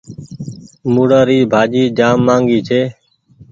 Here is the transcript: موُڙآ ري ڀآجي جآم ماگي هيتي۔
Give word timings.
موُڙآ 0.93 1.21
ري 1.27 1.37
ڀآجي 1.51 1.83
جآم 1.97 2.17
ماگي 2.27 2.57
هيتي۔ 2.61 2.81